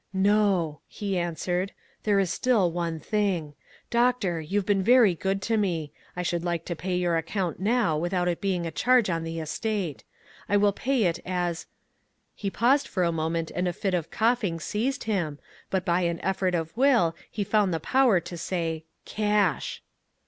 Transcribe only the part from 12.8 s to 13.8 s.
for a moment and a